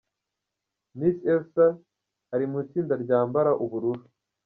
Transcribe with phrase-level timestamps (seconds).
[0.97, 1.67] Miss Elsa
[2.33, 4.01] ari umutsinda ryambara ubururu.